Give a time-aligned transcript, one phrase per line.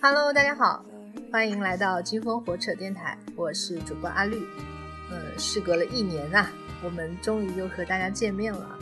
[0.00, 0.84] Hello，大家好，
[1.32, 4.46] 欢迎来到金风火扯电台，我是主播阿绿。
[5.10, 6.52] 嗯，事隔了一年啊，
[6.84, 8.78] 我们终于又和大家见面了。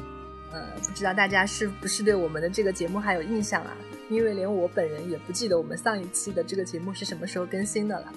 [0.52, 3.74] 呃，不知道大家是不是对我们的这个节目还有印象啊？
[4.10, 8.12] 因为连我本人也不记得我们上一期的这个节目是什么时候更新的了。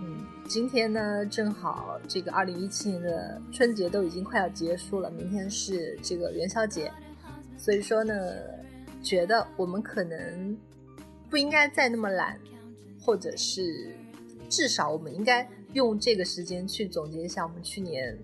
[0.00, 6.92] 嗯，今天呢，正好这个二零一七年的春节都已经快要结束了，明天是这个元宵节，
[7.56, 8.14] 所以说呢，
[9.00, 10.56] 觉得我们可能
[11.32, 12.38] 不应该再那么懒，
[13.00, 13.90] 或者是
[14.50, 18.14] 至少我们应该用这个时间去总结一下我们去年。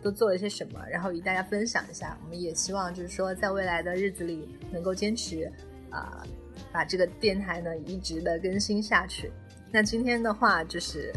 [0.00, 2.16] 都做了些什么，然后与大家分享一下。
[2.22, 5.50] 我们也希望就是说，在未来的日子里能够坚持，
[5.90, 6.24] 啊，
[6.70, 9.32] 把这个电台呢一直的更新下去。
[9.72, 11.12] 那今天的话，就是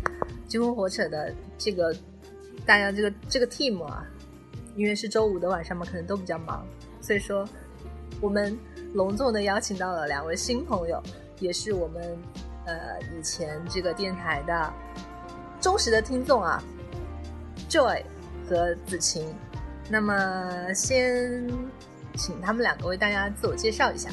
[0.47, 1.95] 金风火扯的这个
[2.65, 4.03] 大家这个这个 team 啊，
[4.75, 6.65] 因为是周五的晚上嘛，可能都比较忙，
[6.99, 7.47] 所以说
[8.19, 8.57] 我们
[8.95, 10.99] 隆重的邀请到了两位新朋友，
[11.41, 12.17] 也是我们
[12.65, 14.71] 呃以前这个电台的
[15.59, 16.63] 忠实的听众啊
[17.69, 18.01] ，Joy。
[18.49, 19.33] 和子晴，
[19.87, 21.47] 那么先
[22.17, 24.09] 请他们两个为大家自我介绍一下。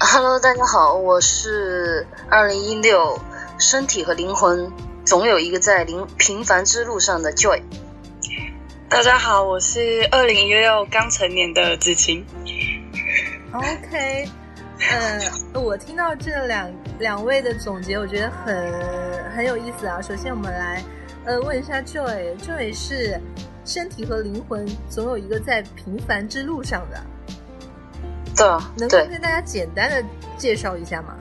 [0.00, 3.20] Hello，大家好，我是二零一六
[3.56, 4.68] 身体和灵魂
[5.04, 7.62] 总有一个在灵平凡之路上的 Joy。
[8.88, 12.26] 大家好，我是二零一六刚成年的子晴。
[13.52, 14.28] OK，
[14.88, 20.00] 呃，我听到这两两位的总结，我觉得很很有意思啊。
[20.00, 20.82] 首先，我们来。
[21.22, 23.20] 呃，问一下 Joy，Joy 是
[23.62, 26.98] 身体和灵魂总有一个在平凡之路上的，
[28.34, 28.46] 对，
[28.78, 30.02] 能够跟大家简单的
[30.38, 31.14] 介绍一下吗？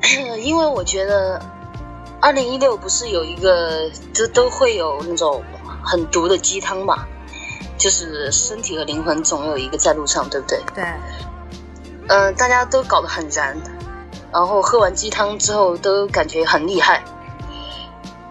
[0.40, 1.38] 因为我觉得
[2.22, 5.44] 二零一六不是有一个，这都会有那种
[5.84, 7.06] 很毒的鸡汤嘛，
[7.76, 10.58] 就是身体和灵魂总有一个在路上，对不对？
[10.74, 10.84] 对。
[12.08, 13.56] 嗯，大家都搞得很燃，
[14.32, 17.02] 然后喝完鸡汤之后都感觉很厉害。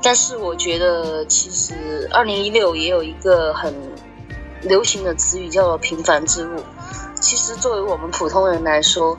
[0.01, 3.73] 但是我觉得，其实二零一六也有一个很
[4.61, 6.61] 流行的词语叫做“平凡之路”。
[7.19, 9.17] 其实作为我们普通人来说，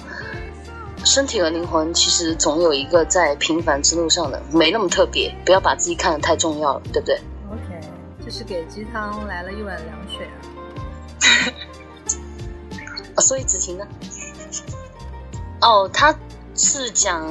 [1.05, 5.35] 身体和灵魂其实总有一个在平凡之路上的，没那么特别。
[5.45, 7.21] 不要把自己看得太重要了，对不对
[7.51, 7.81] ？OK，
[8.25, 10.27] 这是给鸡汤来了一碗凉水
[13.15, 13.19] 啊！
[13.21, 13.87] 所以子晴呢？
[15.61, 16.15] 哦，他
[16.55, 17.27] 是讲。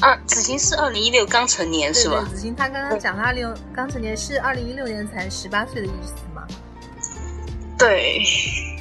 [0.00, 2.26] 二子晴是二零一六刚成年是吧？
[2.28, 6.42] 子晴他刚刚讲他六刚成年是二零一六年才十八岁的意思吗？
[7.78, 8.20] 对，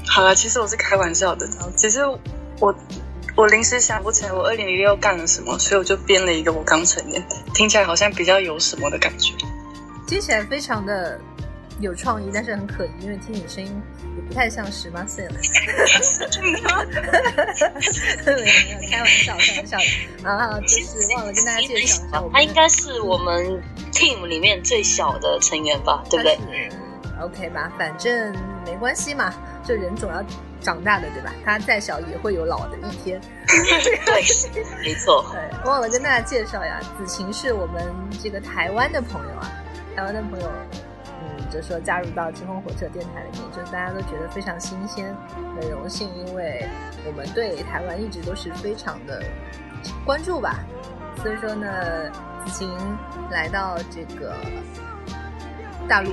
[0.07, 1.47] 好了，其实我是开玩笑的。
[1.77, 2.03] 只是
[2.59, 2.73] 我
[3.35, 7.23] 我临时想不起来我二零一六干了什么，所以我就编了一个我刚成年，
[7.53, 9.35] 听起来好像比较有什么的感觉，
[10.07, 11.19] 听起来非常的。
[11.81, 13.81] 有创意，但是很可疑，因为听你声音
[14.15, 15.33] 也不太像十八岁了。
[16.41, 19.77] 没有没有开玩笑，开玩笑
[20.23, 20.59] 啊！
[20.61, 23.61] 就是忘了跟大家介绍一下，他应该是我们
[23.91, 26.37] team 里面最小的成员吧，对不对
[27.19, 28.31] ？OK 吧，反正
[28.65, 30.23] 没关系嘛，就人总要
[30.59, 31.33] 长大的，对吧？
[31.43, 33.19] 他再小也会有老的一天。
[34.05, 34.23] 对，
[34.83, 35.25] 没错。
[35.31, 37.83] 对，忘了跟大家介绍呀，子晴是我们
[38.21, 39.51] 这个台湾的朋友啊，
[39.95, 40.51] 台湾的朋友。
[41.49, 45.15] 就说加入到金风火车电台里面，就大家都觉得非常新鲜，
[45.59, 46.67] 很荣幸，因为
[47.05, 49.23] 我们对台湾一直都是非常的
[50.05, 50.59] 关注吧。
[51.21, 52.09] 所以说呢，
[52.45, 52.69] 子晴
[53.29, 54.35] 来到这个
[55.87, 56.11] 大陆，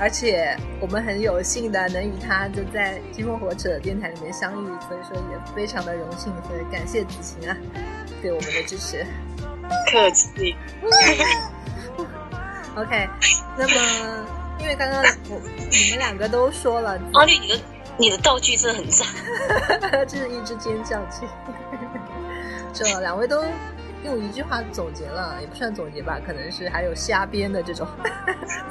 [0.00, 7.56] 而且我们很有幸的能与他就在金风火车电台里面相遇，所以说也非常的荣幸，所以感谢子晴啊，
[8.22, 9.04] 对我们的支持。
[9.92, 10.56] 客气。
[12.76, 13.08] OK，
[13.58, 14.26] 那么
[14.60, 15.40] 因为刚刚我
[15.70, 17.60] 你们两个都说了，阿 绿，你的
[17.98, 19.06] 你的道具真的很赞，
[20.06, 21.26] 这是一只尖叫鸡。
[22.72, 23.42] 这两位都
[24.04, 27.86] 用一句话总结了，也不算总结吧，可能是还有瞎编的这种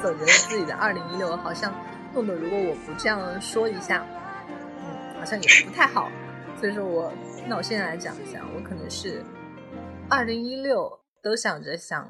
[0.00, 1.72] 总结了自己的二零一六，好像
[2.14, 4.02] 弄得如果我不这样说一下，
[4.48, 6.10] 嗯，好像也不太好。
[6.58, 7.12] 所以说我
[7.46, 9.22] 那我现在来讲一下，我可能是
[10.08, 10.90] 二零一六
[11.22, 12.08] 都想着想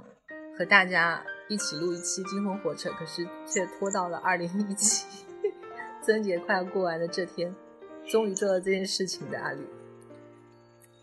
[0.57, 1.21] 和大家。
[1.51, 5.05] 一起录一期《金风火车》，可是却拖到了二零一七，
[6.07, 7.53] 春节快要过完的这天，
[8.09, 9.61] 终于做了这件事情的阿里，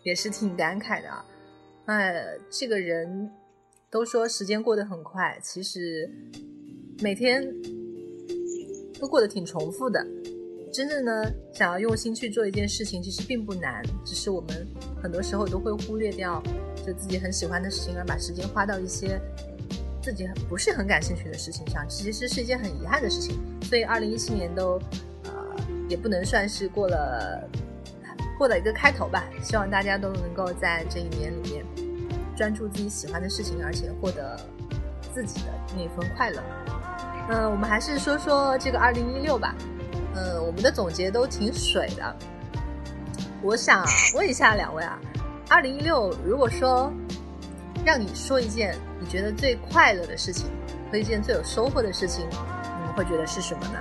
[0.04, 1.22] 也是挺感慨的啊！
[1.84, 3.30] 哎，这个人
[3.90, 6.10] 都说时间过得很快，其实
[7.02, 7.46] 每天
[8.98, 10.02] 都过得挺重复的。
[10.72, 14.66] 真正呢，想要用心去做一件事情，其实并不难，只是我们
[15.02, 16.42] 很多时候都会忽略掉，
[16.86, 19.20] 就自己很喜欢的事情，而把时间花到一些。
[20.00, 23.38] 自己不是很感兴趣的事情上，其实是一件很遗憾的事情。
[23.62, 24.80] 所以，二零一七年都，
[25.24, 25.32] 呃，
[25.88, 27.42] 也不能算是过了
[28.38, 29.24] 过了一个开头吧。
[29.42, 31.64] 希望大家都能够在这一年里面
[32.36, 34.40] 专注自己喜欢的事情，而且获得
[35.12, 36.42] 自己的那份快乐。
[37.30, 39.54] 嗯，我们还是说说这个二零一六吧。
[40.14, 42.16] 嗯，我们的总结都挺水的。
[43.42, 43.84] 我想
[44.14, 44.98] 问一下两位啊，
[45.48, 46.92] 二零一六如果说
[47.88, 50.44] 让你说一件你觉得最快乐的事情
[50.92, 53.78] 和一件最有收获的事情，你们会觉得是什么呢？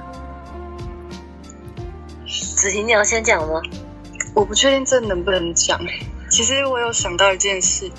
[2.26, 3.62] 子晴，你要先讲吗？
[4.34, 5.78] 我不确定这能不能讲。
[6.30, 7.92] 其实我有想到一件事，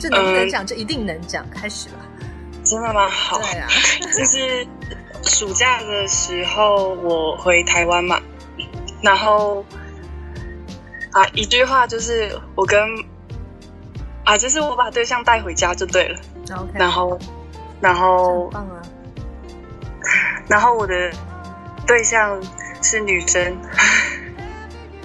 [0.00, 0.66] 这能不能讲？
[0.66, 1.48] 这一定能讲。
[1.50, 1.98] 开始吧。
[2.64, 3.08] 真的吗？
[3.08, 3.38] 好。
[3.38, 3.68] 对啊。
[4.18, 4.66] 就是
[5.22, 8.20] 暑假的时候，我回台湾嘛，
[9.02, 9.64] 然后
[11.12, 12.80] 啊，一句话就是我跟
[14.28, 16.20] 啊，就是我把对象带回家就对了。
[16.74, 17.18] 然后，
[17.80, 18.82] 然后，棒啊。
[20.48, 21.10] 然后我的
[21.86, 22.40] 对象。
[22.80, 23.58] 是女生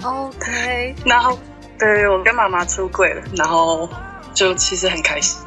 [0.04, 0.94] ，OK。
[1.04, 1.36] 然后，
[1.76, 3.88] 对我跟妈妈出轨了，然后
[4.32, 5.44] 就其实很开心，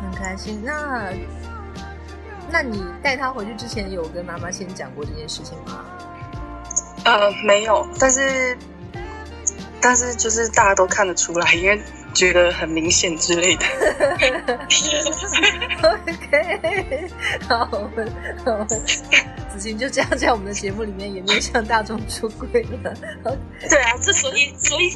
[0.00, 0.62] 很开心。
[0.64, 1.12] 那，
[2.50, 5.84] 那你带他回去之前有跟妈妈先讲过这件事情吗？
[7.04, 8.56] 呃，没有，但是，
[9.78, 11.78] 但是就是大家都看得出来，因为。
[12.14, 13.64] 觉得很明显之类的。
[15.82, 17.10] OK，
[17.48, 17.64] 好，
[18.44, 22.92] 好，子晴就这样在我们的节目里面也面向大众出柜了。
[23.68, 24.90] 对啊，这所以所以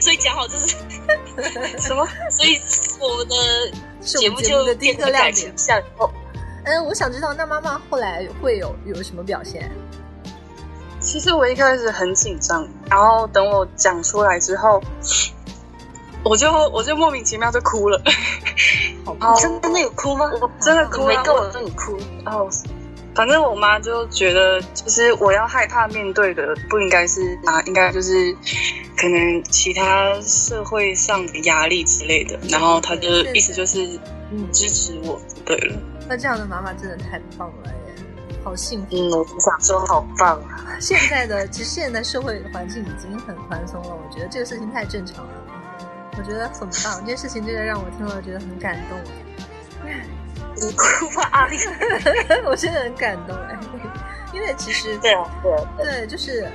[0.00, 0.68] 所以讲好这是
[1.78, 2.06] 什么？
[2.30, 2.60] 所以
[3.00, 3.34] 我们的
[4.00, 5.52] 节目就第一个亮点。
[5.98, 6.10] 哦，
[6.64, 9.70] 嗯，我想知道，那妈妈后来会有有什么表现？
[11.00, 14.82] 其实我一开始很紧张，然后等我讲出来之后。
[16.28, 20.30] 我就我就莫名其妙就哭了， 你真的有哭吗？
[20.40, 21.96] 我真的哭，没跟我说你哭。
[22.24, 22.48] 然后，
[23.14, 28.34] 反正我妈就觉得，就是我要害怕面对的，不应该是啊，应该就是
[28.96, 32.38] 可能其他社会上的压力之类的。
[32.50, 33.98] 然后她就意思就是
[34.52, 35.76] 支持我，对了。
[36.08, 38.04] 那这样的妈妈真的太棒了耶，
[38.42, 38.86] 好幸福。
[38.90, 40.76] 嗯，我想说好棒啊。
[40.80, 45.30] 现在的其实现在社会环境已经很宽松了，我觉得这个事情太正常了。
[46.18, 48.98] 我觉得很棒，这件事情真的让我听了觉得很感动。
[50.56, 51.46] 你哭吧，
[52.48, 53.58] 我真的很感动哎，
[54.32, 55.30] 因为其实对啊，
[55.76, 56.50] 对对，就是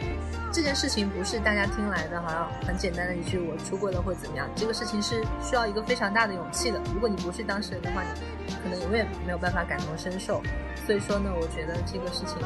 [0.51, 6.81] 这件事情不是大家听来的，好像很简单的一句我出轨了或怎么样，这个事情是需要一个非常大的勇气的。
[6.93, 8.01] 如果你不是当事人的话，
[8.47, 10.41] 你可能永远没有办法感同身受。
[10.87, 12.37] 所以说呢，我觉得这个事情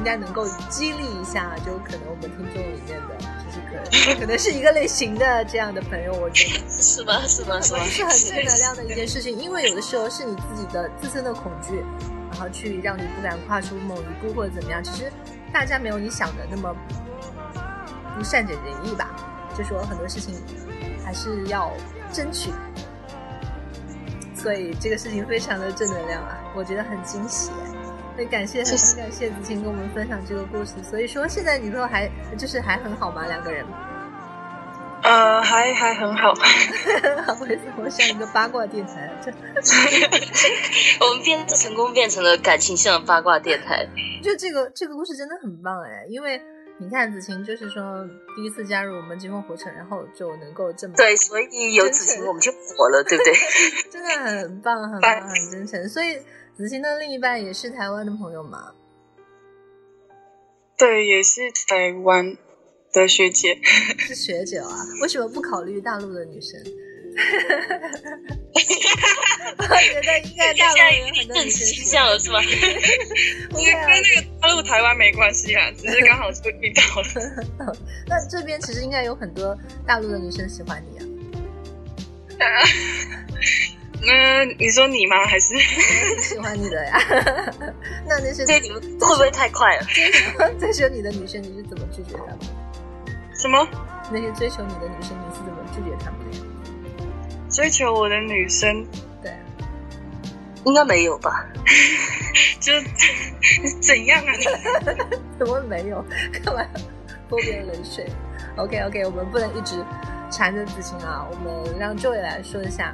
[0.00, 3.18] 应该能够激励一下，就可能我们听众里面的。
[3.44, 7.20] 就是可能可能是一个类型的这样的朋友，我觉得是吗？
[7.26, 7.60] 是吗？
[7.60, 7.80] 是吗？
[7.84, 11.84] 是很正能量的一件事情，因为有的时候是你自己的自身的恐惧，
[12.32, 14.82] 然后去让你不敢跨出某一步或者怎么样。
[14.82, 15.12] 其实
[15.52, 16.74] 大家没有你想的那么
[18.16, 19.10] 不善解人意吧？
[19.54, 20.34] 就说很多事情
[21.04, 21.70] 还是要
[22.10, 22.50] 争取，
[24.34, 27.50] 所以这个事情非常的正能量啊，我觉得很惊喜。
[27.50, 27.69] 所
[28.18, 30.74] 以感谢很感谢子晴跟我们分享这个故事。
[30.82, 33.26] 所以说现在你说还就是还很好吗？
[33.26, 33.64] 两个人？
[35.02, 36.34] 呃，还还很好。
[37.40, 39.10] 为什么像一个八卦电台？
[41.00, 43.88] 我们变成功变成了感情线的八卦电台。
[44.22, 46.38] 就这个这个故事真的很棒哎，因为
[46.76, 53.32] 你看子晴就是说第一次加入我们金风火城，然后就能够这么对，所以有子晴我们就火了，对不对？
[53.90, 56.18] 真的很棒，很棒，很真诚，所以。
[56.60, 58.74] 子欣的另一半也是台湾的朋友吗？
[60.76, 62.36] 对，也是台湾
[62.92, 63.58] 的学姐。
[63.96, 64.68] 是学姐啊？
[65.00, 66.60] 为什么不考虑大陆的女生？
[69.56, 72.42] 我觉得应该大陆 有很多女生倾向了，是吗？
[72.42, 77.74] 因为跟那个大陆台湾没关系啊，只是刚好就遇到了。
[78.06, 81.06] 那这边其实应该有很多大陆的女生喜欢你啊。
[84.02, 85.24] 那你说你吗？
[85.26, 85.54] 还是
[86.20, 86.98] 喜欢你的呀？
[88.06, 89.86] 那那些对你们会不会太快了？
[90.58, 92.38] 追求 你的女生，你是怎么拒绝他们？
[93.34, 93.66] 什么？
[94.10, 97.50] 那些追求你的女生，你是怎么拒绝他们的？
[97.50, 98.86] 追求我的女生，
[99.22, 99.32] 对，
[100.64, 101.46] 应该没有吧？
[102.60, 102.72] 就
[103.80, 104.32] 怎样啊？
[105.38, 106.04] 怎么没有？
[106.44, 106.64] 干嘛
[107.28, 108.06] 泼别人冷水
[108.56, 109.84] ？OK OK，我们不能一直
[110.30, 112.92] 缠着子晴啊，我们让 Joy 来说一下。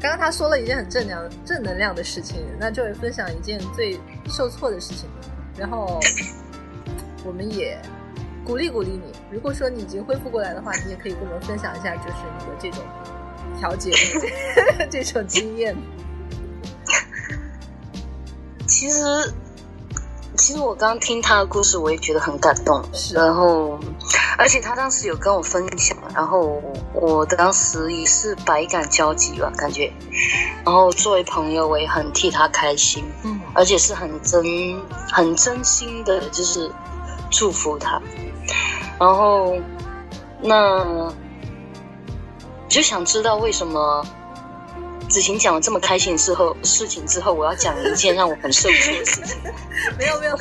[0.00, 5.08] 刚刚他说了一件很正能正能量的事情，那就会分享一件最受挫的事情，
[5.58, 6.00] 然后
[7.24, 7.78] 我们也
[8.44, 9.12] 鼓励鼓励你。
[9.30, 12.82] 如果说你已经恢复过来的话，你也可以跟我们分享一下，就是你的这种
[13.58, 13.92] 调节
[14.90, 15.76] 这种经验。
[18.66, 19.02] 其实
[20.40, 22.82] 其实我刚听他的故事，我也觉得很感动。
[22.94, 23.78] 是然后，
[24.38, 26.62] 而且他当时有跟我分享，然后
[26.94, 29.92] 我当时也是百感交集吧，感觉。
[30.64, 34.42] 然后作为朋友，我也很替他开心，嗯而且是很真、
[35.12, 36.70] 很真心的，就是
[37.30, 38.00] 祝福他。
[38.98, 39.54] 然后，
[40.40, 41.12] 那
[42.66, 44.02] 就想知道为什么
[45.10, 49.36] 子晴讲了这么开心之后事情之后，我要讲一件让我很受挫的事情。
[49.98, 50.38] 没有没有，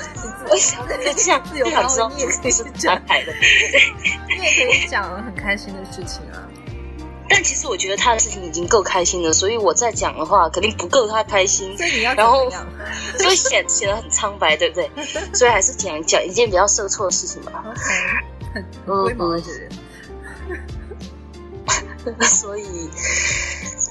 [0.50, 3.34] 我想 就这样，自由就想知道发挥，你也可以是讲哪，来的。
[4.30, 6.48] 你也可以讲很开心的事情啊。
[7.32, 12.66] 但其实我觉得他的事情已经够开心了，所以我再讲的话肯定不够他开心，所以你要然后么样
[13.18, 14.90] 所以显显得很苍白，对不对？
[15.34, 17.64] 所以还是讲讲一件比较受挫的事情吧。
[17.68, 17.80] ？OK，
[18.54, 19.70] 很很龟毛的这人。
[22.22, 22.90] 所以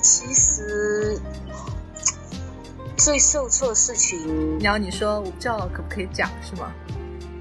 [0.09, 1.21] 其实
[2.97, 6.73] 最受挫的事情，然后你说我不知道可不可以讲是吗？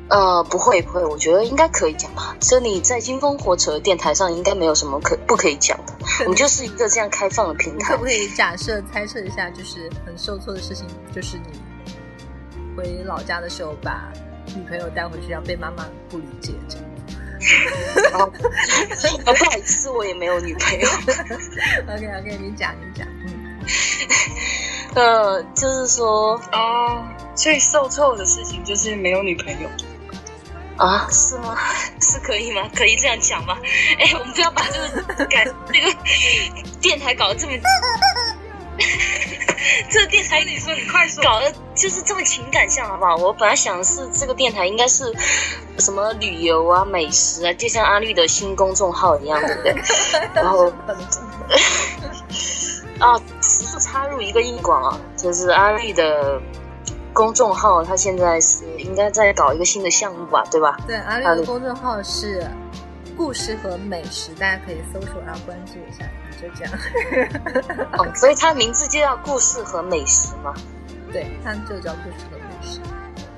[0.09, 2.36] 呃，不会不会，我觉得应该可以讲吧。
[2.41, 5.93] 这里在金风火扯的电台上，应该没有什么可不可以讲的。
[6.25, 8.03] 我们就是一个这样开放的平台可不。
[8.03, 11.43] 可以假设猜测一下，就是很受挫的事情，就是你
[12.75, 14.12] 回老家的时候把
[14.55, 16.86] 女朋友带回去，然后被妈妈不理解这样。
[18.12, 18.32] 然后，
[19.25, 20.88] 呃不好意思，我也没有女朋友。
[21.88, 23.60] OK OK，你讲你讲，嗯，
[24.96, 29.70] 呃，就是说哦，所以受挫的事情就是没有女朋友。
[30.77, 31.58] 啊，是吗？
[32.00, 32.70] 是可以吗？
[32.75, 33.58] 可以这样讲吗？
[34.00, 34.80] 哎，我们不要把这
[35.16, 35.98] 个改这个
[36.82, 37.54] 电台搞得这么，
[39.89, 41.24] 这个电台你说，你快说。
[41.24, 43.15] 搞得就是这么情感向，好不好？
[43.17, 45.13] 我本来想的是这个电台应该是
[45.79, 49.75] 什么旅游啊、美食啊，就像阿绿的新公众号一样，对不对？
[50.33, 50.67] 然后
[53.00, 53.19] 啊，
[53.79, 56.41] 插入一个硬广啊，就是阿绿的
[57.13, 60.77] 公众号，他现在是应该在搞一个新的项目吧，对吧？
[60.88, 62.43] 对，阿绿的公众号是
[63.17, 66.05] 故事和美食，大家可以搜索然后关注一下，
[66.39, 66.74] 就这样。
[67.97, 70.53] 哦，所以它名字就叫故事和美食嘛。
[71.12, 72.79] 对，它就叫故事和美食。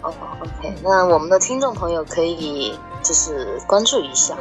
[0.01, 4.35] 哦，OK，那我们的听众朋友可以就是关注一下，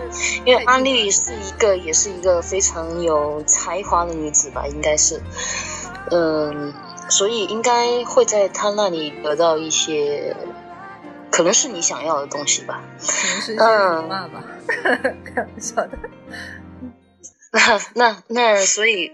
[0.44, 5.20] 因为阿绿是一个也是一个非常有才华的女子吧，应该是，
[6.12, 6.72] 嗯，
[7.08, 10.36] 所以应该会在她那里得到一些，
[11.30, 12.82] 可能是你想要的东西吧。
[12.98, 14.44] 可能是嗯辱骂吧，
[15.24, 15.90] 开玩笑的。
[17.52, 19.12] 那那那，所以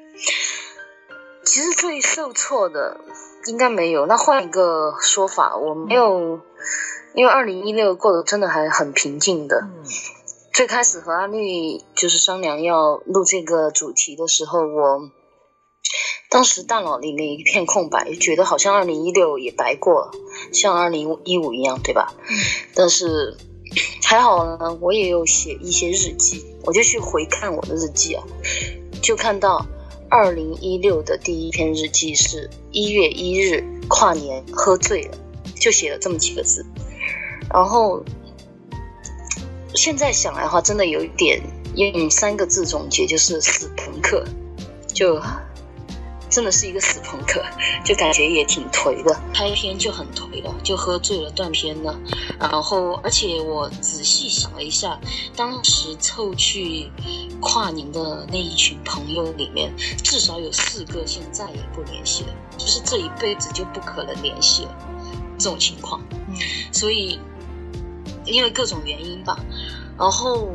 [1.45, 3.01] 其实最受挫的
[3.47, 4.07] 应该没有。
[4.07, 6.41] 那换一个说法，我没有，
[7.15, 9.61] 因为二零一六过得真的还很平静的。
[9.63, 9.85] 嗯
[10.55, 15.11] 最开始和阿绿就是商量要录这个主题的时候，我
[16.35, 20.11] 当时大脑里面一片空白，觉得好像二零一六也白过了，
[20.53, 22.13] 像二零一五一样，对吧？
[22.29, 22.37] 嗯
[22.75, 23.37] 但是
[24.03, 28.25] 还好呢，我也有写一些日记，我就去回看我的日记啊，
[29.01, 29.65] 就看到
[30.09, 35.17] 二零一六的第一篇日记是一月一日跨年喝醉了，
[35.55, 36.67] 就写了这么几个字，
[37.49, 38.03] 然后
[39.73, 41.41] 现在想来的话，真的有一点
[41.77, 44.25] 用三个字总结，就是死朋克，
[44.93, 45.23] 就
[46.35, 47.41] 真的是一个死朋克，
[47.87, 49.21] 就感觉也挺颓的。
[49.33, 51.97] 开篇就很颓了，就喝醉了断片了。
[52.41, 54.99] 然后，而且我仔细想了一下，
[55.37, 56.91] 当时凑去
[57.41, 59.73] 跨年的那一群朋友里面，
[60.03, 64.77] 至少有四个现在也不联系了，就是这一辈子就不可能联系了。
[65.39, 66.35] 这种情况，嗯
[66.73, 67.21] 所以
[68.25, 69.39] 因为各种原因吧，
[69.97, 70.49] 然后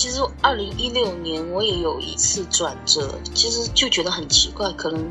[0.00, 5.06] 其实二零一六年我也有一次转折，其实就觉得很奇怪，可能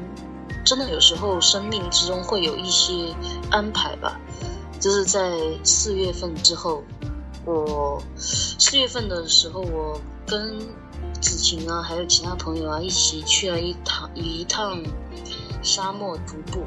[0.66, 3.14] 真的有时候生命之中会有一些
[3.52, 4.20] 安排吧，
[4.80, 6.84] 就是在四月份之后，
[7.46, 10.58] 我四月份的时候，我跟
[11.22, 14.82] 子晴啊，还有其他朋友啊，一起去了一趟一趟
[15.62, 16.64] 沙漠徒步，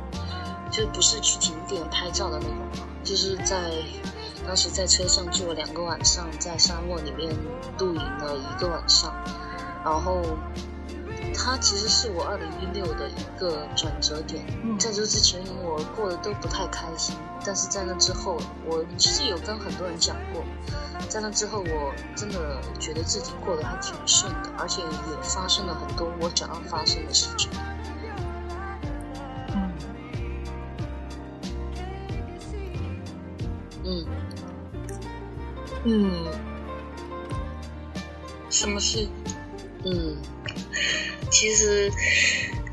[0.71, 3.73] 就不是去景点拍照的那种，就是在
[4.47, 7.35] 当时在车上住了两个晚上，在沙漠里面
[7.79, 9.15] 露营了一个晚上，
[9.85, 10.23] 然后
[11.35, 14.45] 它其实是我二零一六的一个转折点。
[14.63, 20.45] 嗯在这之前，我过得都不太开心，但是在那之后，我其实有跟很多人讲过，
[21.09, 27.51] 在那之后，我真的觉得自己过得还挺顺的，而且也发生了很多我想要发生的事情。
[35.85, 36.27] 嗯
[38.51, 39.09] 什么事？
[39.85, 40.17] 嗯，
[41.31, 41.91] 其实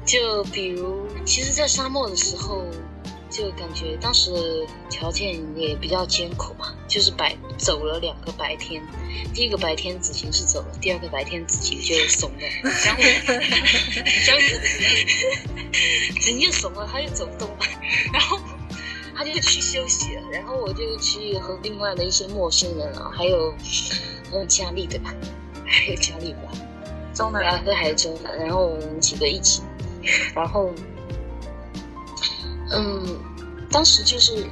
[0.05, 2.65] 就比如，其实，在沙漠的时候，
[3.29, 4.31] 就感觉当时
[4.89, 8.83] 条件也比较艰苦嘛，就是白走了两个白天，
[9.33, 12.37] 第一个白天子晴是走了，第二个白天子晴就怂了，
[12.85, 13.01] 然后
[14.25, 14.61] 江子
[16.19, 17.57] 晴就怂了，他就走不动了，
[18.13, 18.37] 然后
[19.19, 23.53] 他就去休息了，然后我就去和另外的一些陌生人啊，还有
[24.31, 25.13] 还有佳丽对吧？
[25.65, 26.49] 还有佳丽吧，
[27.13, 29.61] 中南啊，对，还有中南，然后我们几个一起，
[30.33, 30.71] 然后。
[32.71, 33.19] 嗯，
[33.71, 34.45] 当时就是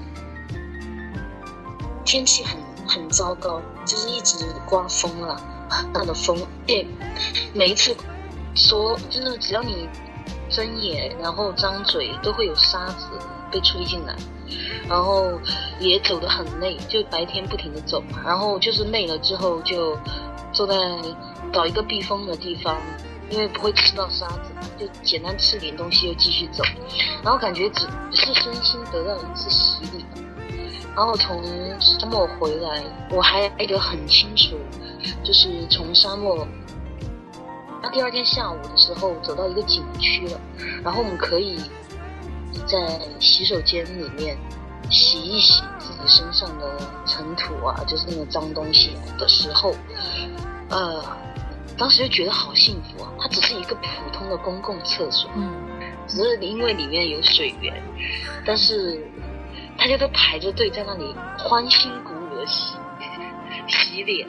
[2.04, 6.86] 天气很很糟糕，就是一直刮风了，很大的风，对，
[7.54, 7.96] 每一次
[8.56, 9.88] 说就是只要你
[10.58, 13.06] 睁眼，然后张嘴，都会有沙子
[13.52, 14.16] 被吹进来，
[14.90, 15.40] 然后
[15.80, 19.96] 也走得很累，就白天不停的走，然后就是累了之后就
[20.52, 20.74] 坐在
[21.54, 22.76] 找一个避风的地方。
[23.30, 26.64] 因为不会吃到沙子，就简单吃点东西又继续走，
[27.22, 30.06] 然后感觉只是身心得到一次洗礼。
[30.96, 31.44] 然后从
[31.78, 34.56] 沙漠回来，我还记得很清楚，
[35.26, 36.48] 就是从沙漠，
[37.82, 40.40] 那第二天下午的时候走到一个景区了，
[40.84, 41.60] 然后我们可以
[42.66, 44.38] 在洗手间里面
[44.90, 49.74] 洗一洗自己身上的尘土啊，就是那个脏东西的时候，
[50.70, 51.04] 呃。
[51.80, 53.14] 当时就觉得好幸福啊！
[53.20, 55.54] 它只是一个普通的公共厕所，嗯，
[56.08, 57.72] 只是因为里面有水源，
[58.44, 59.00] 但是
[59.78, 62.74] 大家都排着队在那里欢欣鼓舞的洗
[63.68, 64.28] 洗脸、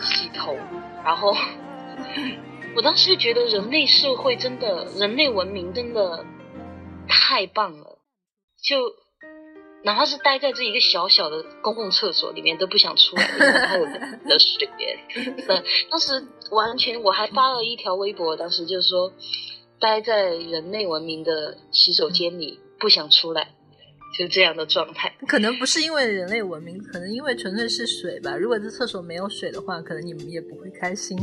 [0.00, 0.56] 洗头，
[1.04, 1.36] 然后
[2.74, 6.24] 我当时就觉得人类社会真的，人类文明真的
[7.08, 7.98] 太棒了，
[8.62, 8.76] 就。
[9.84, 13.78] 哪怕是待在这一个小小的公共厕所里面都不想出来，然后
[14.28, 14.96] 的水源。
[15.90, 19.12] 当时完全我还发了一条微博，当时就是说，
[19.80, 23.56] 待在人类文明的洗手间里不想出来，
[24.18, 25.12] 就这样的状态。
[25.26, 28.36] 可能不是因为人类文明，可能因为纯粹是水吧。
[28.36, 31.18] 如果这厕所没有水的话，可能你们也不会开心。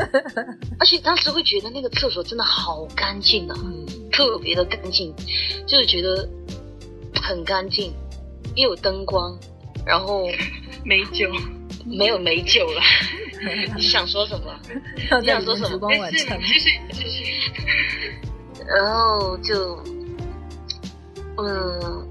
[0.78, 3.56] 而且当时会觉得那个厕所真的好干净啊，
[4.12, 5.14] 特别的干净，
[5.66, 6.28] 就是觉得。
[7.22, 7.92] 很干净，
[8.54, 9.36] 又有灯光，
[9.84, 10.28] 然后
[10.84, 11.28] 美酒，
[11.84, 12.80] 没有美酒了。
[13.74, 14.54] 你想说什么？
[15.20, 15.90] 你想说什么？
[16.12, 17.24] 继续继续继续。
[18.64, 19.82] 然后就，
[21.38, 22.08] 嗯，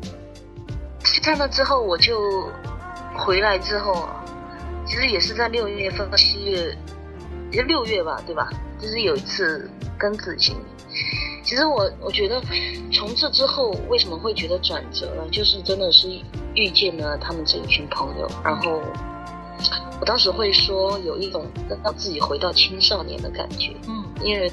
[1.25, 2.47] 看到之后我就
[3.17, 4.07] 回来之后，
[4.85, 6.77] 其实也是在六月份、七月，
[7.51, 8.47] 也六月吧，对吧？
[8.79, 10.55] 就是有一次跟子晴。
[11.43, 12.39] 其实我我觉得，
[12.93, 15.27] 从这之后为什么会觉得转折了？
[15.31, 16.07] 就是真的是
[16.53, 18.79] 遇见了他们这一群朋友，然后
[19.99, 21.47] 我当时会说有一种
[21.83, 23.73] 让自己回到青少年的感觉。
[23.87, 24.51] 嗯，因为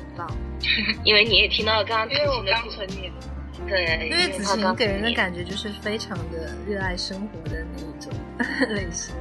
[1.04, 3.12] 因为你也听到了刚刚，因为我刚成年，
[3.72, 8.12] 对，因为子晴给人的感觉就是非常的热爱生活的那一种
[8.74, 9.14] 类型，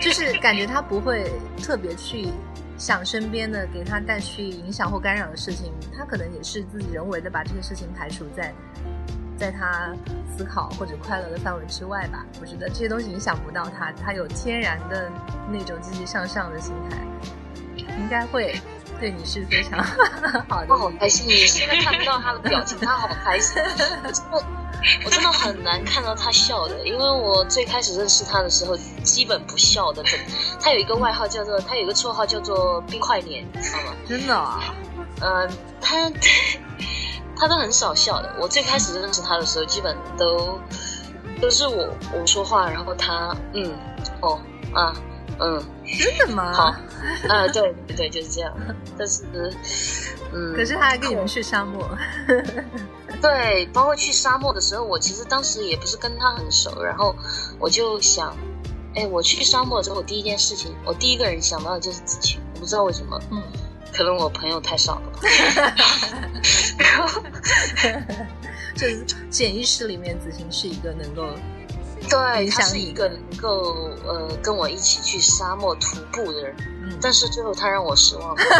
[0.00, 1.30] 就是感觉他不会
[1.62, 2.28] 特别去。
[2.78, 8.54] 想身边的给他带去影响或干扰的事情，他可能也是自己人为的把这些事情排除在，
[9.36, 9.92] 在他
[10.36, 12.24] 思考或者快乐的范围之外吧。
[12.40, 15.10] 我觉得这些东西影响不到他，他有天然的
[15.50, 16.98] 那种积极向上的心态，
[17.76, 18.54] 应该会
[18.98, 19.82] 对你是非常
[20.48, 20.66] 好的。
[20.68, 23.62] 他好开心，你现在看不到他的表情，他好开心。
[25.04, 30.04] 我真的很难看到他笑的，因为我最开始认识他的时候，基本不笑的。
[30.60, 33.92] 他有一个外号叫做，他有一个绰号叫做冰块脸，你知道吗？
[34.08, 34.60] 真的啊？
[35.20, 35.48] 嗯，
[35.80, 36.10] 他
[37.36, 38.32] 他 都很少笑的。
[38.40, 40.58] 我最开始认识他的时候，基本都
[41.40, 43.72] 都是我我说话，然后他嗯
[44.20, 44.40] 哦
[44.72, 44.94] 啊
[45.40, 45.62] 嗯，
[45.98, 46.52] 真的吗？
[46.52, 46.64] 好，
[47.28, 48.52] 啊对对就是这样。
[48.96, 49.22] 但是
[50.32, 51.88] 嗯，可是他还跟你们去沙漠。
[53.20, 57.14] 对，包括去沙漠的时候，我其实当时也不是跟他很熟，然后
[57.58, 58.36] 我就想，
[58.94, 63.42] 哎，我去沙漠之后，第一件事情，我第一个人想到的就是子晴，我不知道为什么，嗯，
[63.92, 65.12] 可能我朋友太少了，
[66.78, 67.22] 然后，
[68.76, 71.30] 就是潜意识里面，子晴是一个能够，
[72.08, 78.42] 对，他是一个能够呃跟我一起去沙漠徒步的人，嗯，但是最后他让我失望了。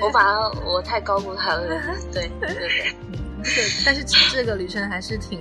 [0.00, 1.62] 我把他，我太高估他了，
[2.12, 2.94] 对对对。
[3.12, 5.40] 嗯，这但是这个旅程还是挺，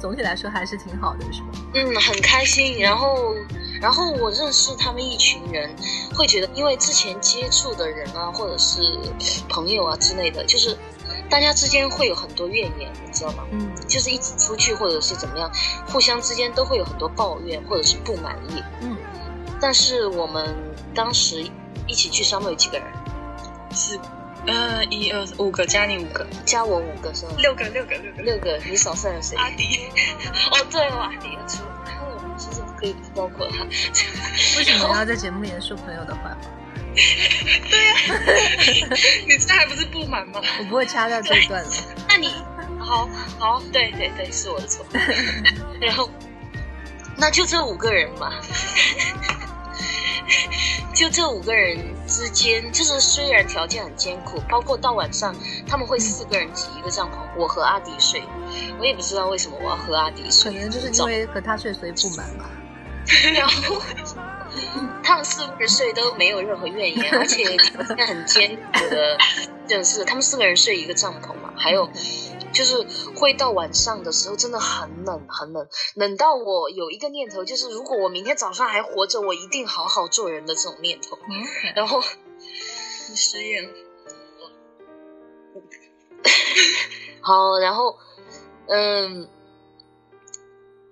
[0.00, 1.46] 总体来说还是挺好的，是吧？
[1.74, 2.78] 嗯，很开心。
[2.78, 3.34] 然后，
[3.80, 5.74] 然后我认识他们一群人，
[6.14, 8.80] 会觉得，因为之前接触的人啊，或者是
[9.48, 10.76] 朋友啊之类的，就是
[11.28, 13.44] 大家之间会有很多怨言，你知道吗？
[13.50, 15.50] 嗯，就是一起出去或者是怎么样，
[15.86, 18.62] 互相之间都会有很多抱怨或者是不满意。
[18.80, 18.96] 嗯，
[19.60, 20.56] 但是我们
[20.94, 21.44] 当时。
[21.86, 22.86] 一起去沙漠有几个人？
[23.70, 24.00] 是
[24.46, 27.32] 呃，一二五个加你五个，加我五个是吗？
[27.36, 29.36] 六个，六个，六个，六个，你少算了谁？
[29.36, 29.90] 阿迪。
[30.50, 31.62] 哦，对哦，阿迪出，
[32.00, 33.64] 我们其实可以不包括他。
[34.56, 36.38] 为什么要在节目里面说朋友的坏话？
[36.94, 37.94] 对呀，
[39.26, 40.40] 你这还不是不满吗？
[40.58, 41.70] 我不会掐掉这一段了。
[42.08, 42.32] 那你，
[42.78, 44.86] 好好，对对对，是我的错。
[45.80, 46.08] 然后，
[47.16, 48.32] 那就这五个人嘛。
[50.94, 51.76] 就这五个人
[52.06, 55.34] 之间，就是虽然条件很艰苦，包括到晚上
[55.66, 58.22] 他们会四个人挤一个帐篷，我和阿迪睡，
[58.78, 62.48] 我也不知道为什么我要和阿迪睡，可能就是因为和他睡所以不满吧。
[63.34, 63.82] 然后
[65.04, 69.18] 他们四个人睡都没有任何怨言，而且条件很艰苦的，
[69.68, 71.88] 真是他们四个人睡一个帐篷嘛，还有。
[72.52, 72.86] 就是
[73.16, 81.18] 会到晚上的时候，真的很冷，很冷，冷到我有一个念头，就是如果我明天早上还活着，我一定好好做人的这种念头。
[81.74, 82.00] 然后
[83.10, 83.68] 你失业了，
[87.20, 87.98] 好，然后
[88.68, 89.28] 嗯，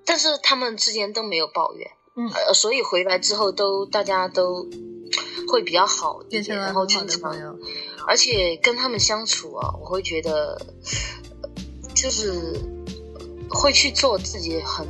[0.05, 4.66] 但是他们之间都没有抱怨，嗯，呃，所以回来之后都大家都
[5.48, 7.35] 会比较好一点，然后经常，
[8.07, 10.61] 而且跟他们相处啊，我会觉得。
[11.94, 12.61] 就是
[13.48, 14.85] 会去做自己很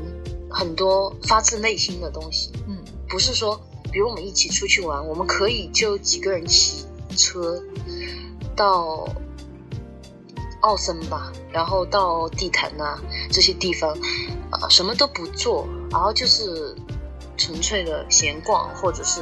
[0.48, 3.60] 很多发自内心的东西，嗯，不是说，
[3.92, 7.62] 比如我们一起出去玩，我们可以就几个人骑车
[8.56, 9.06] 到
[10.62, 12.98] 奥森吧，然后到地坛呐
[13.30, 13.90] 这些地方，
[14.50, 16.74] 啊，什么都不做，然后就是
[17.44, 19.20] 纯粹的闲逛，或者是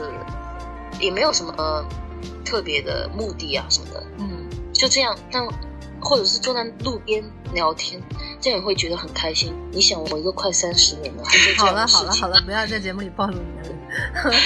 [1.01, 1.85] 也没有什么
[2.45, 5.47] 特别的目的啊什么的，嗯，就这样，但。
[6.03, 8.01] 或者是坐在路边聊天，
[8.41, 9.55] 这样也会觉得很开心。
[9.71, 11.23] 你想，我一个快三十年了，
[11.59, 13.77] 好了好了好了，不要在节目里暴露年龄。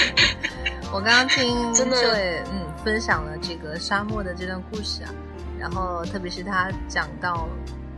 [0.91, 5.09] 我刚刚听 这位嗯分享了这个沙漠的这段故事啊，
[5.57, 7.47] 然后特别是他讲到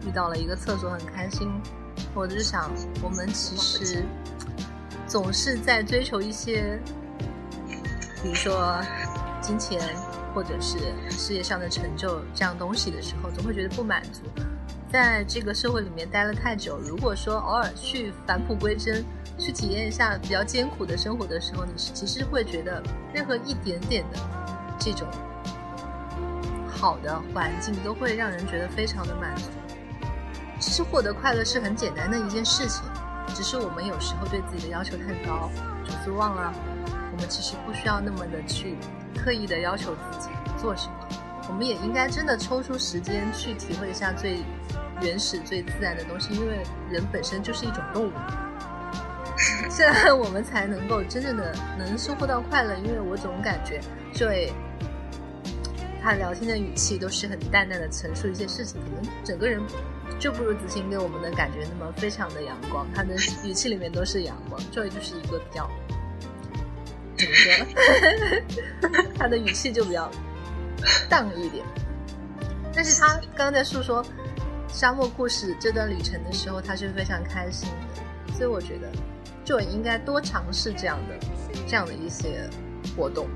[0.05, 1.49] 遇到了一个厕所很开心，
[2.13, 2.69] 我就想
[3.01, 4.05] 我们其实
[5.07, 6.79] 总是在追求一些，
[8.21, 8.79] 比如说
[9.41, 9.81] 金钱。
[10.35, 10.77] 或者是
[11.09, 14.21] 事业上的成就这样东西的时候，总会觉得不满足。
[14.91, 19.03] 在这个社会里面待了太久，如果说偶尔去返璞归真，
[19.39, 24.19] 去体验一下比较艰苦的生活的时候，你是其实会觉得任何一点点的
[24.77, 25.07] 这种
[26.67, 29.49] 好的环境都会让人觉得非常的满足。
[30.59, 32.83] 其实获得快乐是很简单的一件事情，
[33.33, 35.49] 只是我们有时候对自己的要求太高，
[35.83, 36.53] 就是忘了
[37.11, 38.75] 我们其实不需要那么的去。
[39.15, 40.29] 刻意的要求自己
[40.61, 40.93] 做什么，
[41.49, 44.43] 我们也应该真的抽出时间去体会一下最
[45.01, 46.61] 原始、最自然的东西，因为
[46.91, 48.11] 人本身就是一种动物，
[49.75, 52.75] 这样我们才能够真正的能收获到快乐。
[52.75, 53.81] 因为我总感觉，
[54.13, 54.53] 这位
[56.07, 59.61] 他聊天的语气都是很淡淡的陈述一些事情，可能整个人
[60.17, 64.57] 就不如子晴给我们的感觉那么非常的阳光，他的 语气里面都是阳光。
[64.71, 65.69] 这位就是一个比较。
[67.17, 69.03] 怎么说？
[69.19, 70.09] 他的语气就比较
[71.09, 71.65] 荡一点，
[72.73, 74.01] 但是他刚刚在诉说
[74.69, 77.67] 沙漠故事这段旅程的时候，他是非常开心
[78.27, 78.89] 的，所以我觉得
[79.43, 81.27] 就应该多尝试这样的
[81.67, 82.49] 这样的一些
[82.95, 83.27] 活动，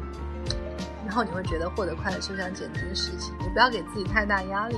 [1.12, 3.36] 然后你会觉得获得快乐是非常简单的事情。
[3.41, 4.78] 你不要给自己太大压力，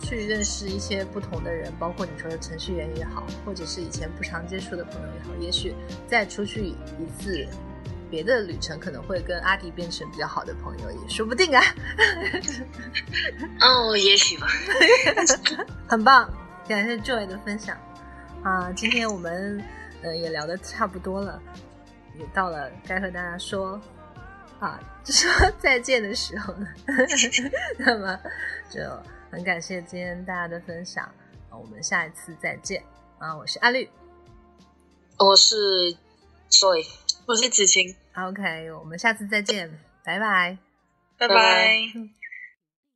[0.00, 5.72] 去认识一些不同的人，包括你说的程序员也好，或者是以前不常接触的朋友也好，也许
[6.08, 6.76] 再出去一
[7.16, 7.46] 次。
[8.10, 11.62] 别的旅程可能会跟阿迪变成比较好的朋友，也说不定啊。
[13.60, 14.48] 哦，也许吧。
[15.86, 16.28] 很棒，
[16.66, 17.76] 感谢 Joy 的分享
[18.42, 18.72] 啊！
[18.72, 19.62] 今天我们
[20.02, 21.40] 呃也聊的差不多了，
[22.18, 23.80] 也到了该和大家说
[24.60, 26.66] 啊，就说再见的时候呢。
[27.78, 28.18] 那么
[28.70, 28.80] 就
[29.30, 31.04] 很感谢今天大家的分享
[31.50, 32.82] 啊，我们下一次再见
[33.18, 33.36] 啊！
[33.36, 33.88] 我是阿绿，
[35.18, 35.96] 我是
[36.50, 36.86] Joy。
[37.26, 40.56] 我是子晴，OK，我们下次再见，拜拜，
[41.18, 42.17] 拜拜。